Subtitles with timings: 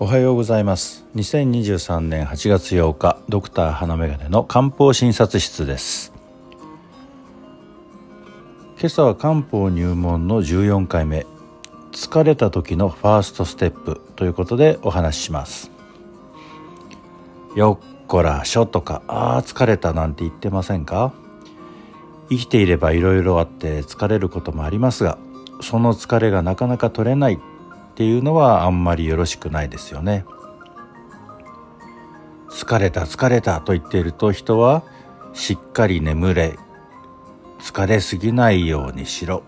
[0.00, 1.04] おはようございます。
[1.16, 6.12] 2023年8月8日ドクター花眼鏡の漢方診察室です。
[8.78, 11.26] 今朝は漢方入門の14回目
[11.90, 15.72] 疲れた時のファーストステップということでお話しします。
[17.56, 21.12] よっこらしょとかあー疲れたなんて言ってませんか？
[22.30, 25.18] 生きていればいろいろあって疲れることもありますが
[25.60, 27.40] その疲れがなかなか取れない
[27.98, 30.24] っていうのはあんまりよろしくないですよね。
[32.48, 34.84] 疲れた疲れたと言っていると人は
[35.32, 36.56] しっかり眠れ
[37.58, 39.42] 疲れすぎないようにしろ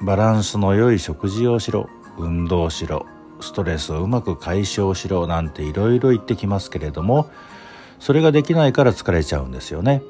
[0.00, 3.04] バランスの良い食事をしろ運動しろ
[3.42, 7.30] ストレスをうまく解消しろなんていろいろ言ってきますけれども
[7.98, 10.02] それができないから疲れちゃうんですよね。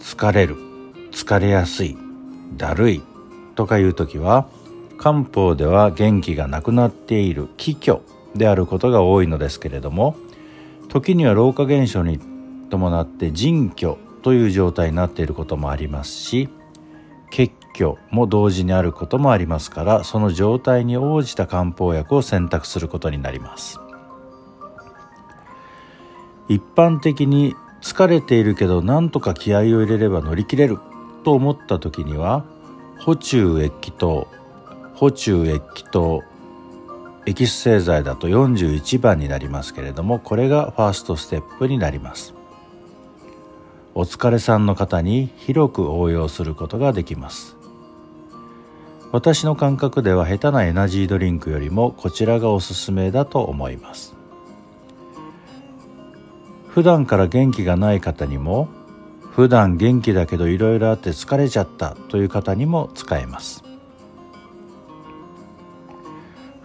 [0.00, 0.56] 疲れる
[1.12, 1.96] 疲れやすい
[2.56, 3.02] だるい
[3.54, 4.48] とかいう時は
[5.02, 8.00] 漢方では元気がなくなっている気虚
[8.36, 10.14] であることが多いのですけれども
[10.88, 12.20] 時には老化現象に
[12.70, 16.48] 伴って腎虚という状態になっていることもありますし
[17.32, 23.80] 血虚も同時にあることもありますからその状態に応じた漢方薬を選択することになります。
[26.48, 30.78] 一般的に疲れているけど何とか気合を入れれば乗り切れる
[31.24, 32.44] と思った時には
[33.00, 34.28] 補中液気糖
[35.02, 36.22] 補中液気糖
[37.26, 42.34] エキス製剤だと41番になりますけれどもこれがファーストステップになります。
[43.96, 47.56] お疲れさんの方に広く応用することができます。
[49.10, 54.14] 私の感覚では下手なエナジードリンクよりもこちらがおすすめだと思います。
[56.68, 58.68] 普段から元気がない方にも
[59.32, 63.71] 普段元気だけどいろいろあって疲れちゃったという方にも使えます。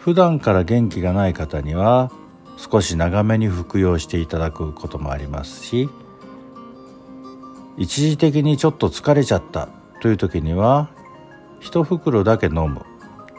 [0.07, 2.13] 普段から元気がない方には
[2.55, 5.89] 少し長めに服用していただくこともありますし
[7.75, 9.67] 一時的にちょっと疲れちゃった
[10.01, 10.89] という時には
[11.59, 12.85] 一袋だけ飲む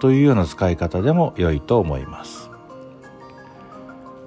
[0.03, 2.51] というような使い方でも良いと思います。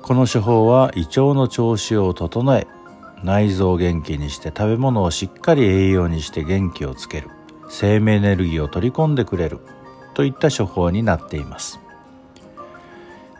[0.01, 2.65] この手法は胃腸の調子を整え
[3.23, 7.29] 内臓を元気にして食べ物をしっかり栄養にして元気をつける
[7.69, 9.59] 生命エネルギーを取り込んでくれる
[10.15, 11.80] といった処方になっています。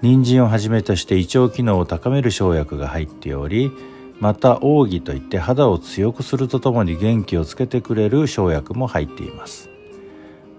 [0.01, 3.71] 人参をはじめとして胃腸機能を高める生薬が入っており
[4.19, 9.69] また奥義といって肌を強くするとともに元気をつけてくれる生薬も入っています。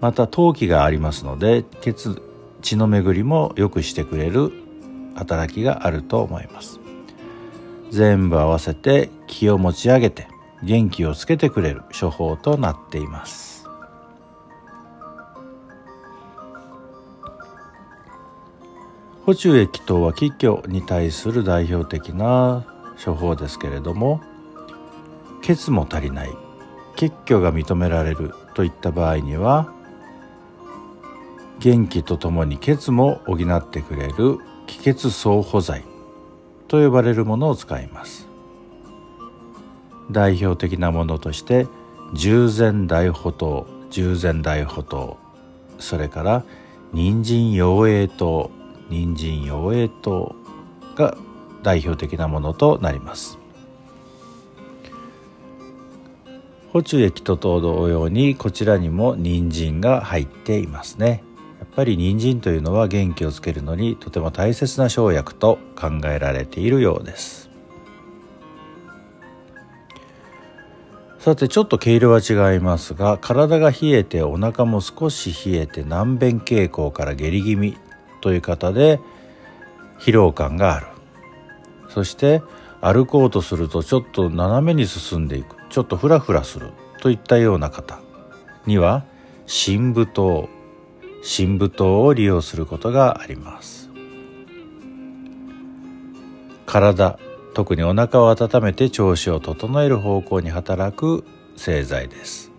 [0.01, 2.21] また陶器がありますので血
[2.61, 4.51] 血の巡りも良くしてくれる
[5.15, 6.81] 働きがあると思います。
[7.89, 10.27] 全部合わせて気を持ち上げて
[10.63, 13.52] 元気をつけてくれる処方となっています。
[19.25, 22.65] 補中液糖は気虚に対する代表的な
[23.03, 24.21] 処方ですけれども
[25.41, 26.29] 血も足りない
[26.95, 29.73] 血虚が認められるといった場合には
[31.59, 35.83] 元気とともに血も補ってくれる気血相補剤
[36.67, 38.33] と呼ばれるものを使います。
[40.11, 41.67] 代表的なものとして
[42.13, 45.17] 従前大補糖従前大補糖
[45.79, 46.43] それから
[46.91, 48.51] 人参養栄糖
[48.89, 50.35] 人参養栄糖
[50.95, 51.17] が
[51.63, 53.37] 代表的なものとなります。
[56.71, 61.23] 補中液と同様にこちらにも人参が入っていますね。
[61.59, 67.49] やっぱり人参というのは元気をつけるのにとても大切な生薬と考えられているようです。
[71.19, 77.77] さてちょっと毛色は違いますが体が冷えてお腹も少し冷えて難便傾向から下痢気味
[78.23, 79.01] という方で
[79.99, 80.87] 疲労感がある。
[81.89, 82.41] そして
[82.79, 85.57] 歩こうとするとちょっと斜めに進んでいく。
[85.69, 86.71] ちょっとフラフラする。
[87.01, 87.99] といったような方
[88.65, 89.03] には
[89.45, 90.47] 深部糖
[91.21, 93.89] 深部糖を利用することがあります。
[96.65, 97.19] 体
[97.53, 101.25] 特にお腹を温めて調子を整える方向に働く
[101.57, 102.52] 製剤です。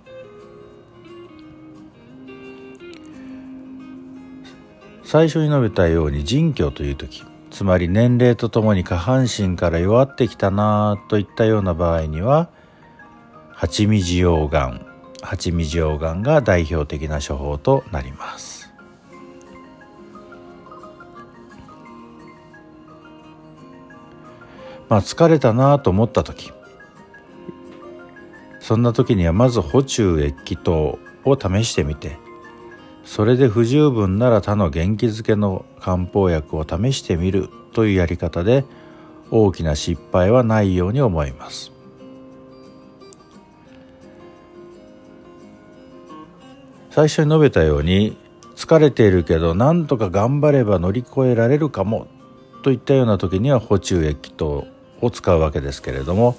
[5.05, 12.49] 最初に述べたように腎虚という時つまり年齢とともに下半身から弱ってきたなといったような場合には
[13.53, 14.87] 八味塩がん
[15.23, 18.65] 八味塩がんが代表的な処方となります。
[24.89, 26.53] まあ疲れたなと思った時
[28.61, 32.19] そんな時にはまず補中液気糖を試してみて
[33.05, 38.65] それで不十分なら他の元気づけの漢方薬を試してみるというやり方で
[39.31, 41.73] 大きな失敗はないように思います。
[46.91, 48.17] 最初に述べたように
[48.55, 52.07] 疲れているけど何とか頑張れば乗り越えられるかも
[52.63, 54.69] といったような時には補中液糖
[55.01, 56.37] を使うわけですけれども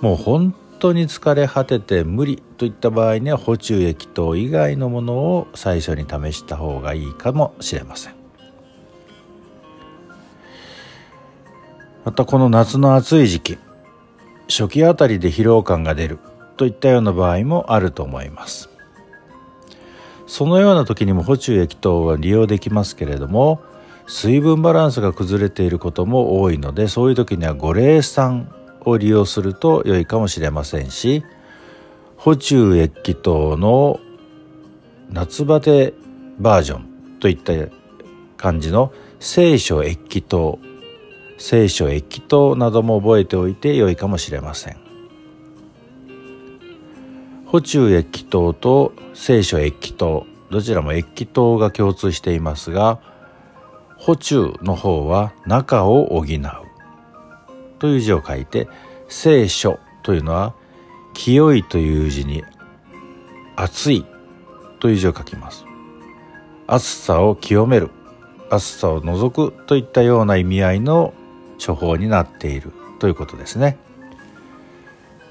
[0.00, 8.14] もう本当に疲れ果てて無理といった場合には補中液糖以外のものを最初に試した方がいいかもしれません。
[12.04, 13.58] またこの夏の暑い時期
[14.46, 16.18] 初期あたりで疲労感が出る
[16.58, 18.68] といったような場合もあると思います。
[20.26, 23.62] そのような時にも補中液等は利用できますけれども
[24.06, 28.52] 水分バランスが崩れていることも多いのでそういう時には五苓散
[28.84, 31.24] を利用すると良いかもしれませんし
[32.16, 34.00] 補中液等の
[35.10, 35.94] 夏バテ
[36.38, 37.52] バージョンといった
[38.36, 40.58] 感じの聖書液糖
[41.38, 44.76] 聖書液糖なども覚えておいて良いかもしれません。
[47.54, 52.98] 補中液糖と聖書液糖どちらも液糖が共通していますが
[53.96, 56.63] 補中の方は中を補う。
[57.78, 58.68] という字を書いて
[59.08, 60.54] 聖書というのは
[61.12, 62.42] 清いという字に
[63.56, 64.04] 熱い
[64.80, 65.64] という字を書きます。
[66.66, 67.90] 暑さを清める
[68.50, 71.14] 暑さを除くといったような意味合いの
[71.64, 73.78] 処方になっているということですね。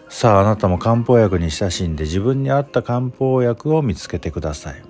[0.09, 4.83] さああなたも漢方薬に親しんで自分に合った漢方薬を見つけてください。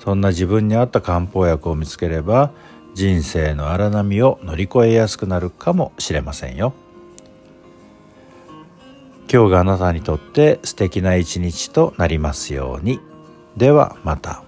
[0.00, 2.50] そんな自分に合った漢方薬を見つければ
[2.94, 6.74] 人生の荒波を乗り越えやすくなるかもしれませんよ
[9.32, 13.00] 今日があなたにとって素敵な一日となりますように
[13.56, 14.42] ではまた。